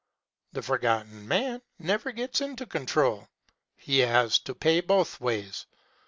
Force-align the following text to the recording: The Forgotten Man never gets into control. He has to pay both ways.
The 0.53 0.63
Forgotten 0.63 1.27
Man 1.27 1.61
never 1.77 2.11
gets 2.11 2.41
into 2.41 2.65
control. 2.65 3.27
He 3.75 3.99
has 3.99 4.39
to 4.39 4.55
pay 4.55 4.81
both 4.81 5.21
ways. 5.21 5.67